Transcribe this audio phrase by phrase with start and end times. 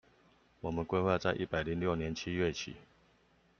[0.61, 2.75] 我們規劃在一百零六年七月起